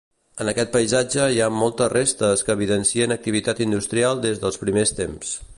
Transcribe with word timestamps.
En 0.43 0.49
aquest 0.53 0.71
paisatge 0.75 1.27
hi 1.35 1.37
ha 1.41 1.49
moltes 1.57 1.93
restes 1.95 2.45
que 2.47 2.57
evidencien 2.61 3.15
activitat 3.19 3.65
industrial 3.69 4.25
des 4.29 4.43
dels 4.47 4.63
primers 4.67 4.99
temps. 5.03 5.41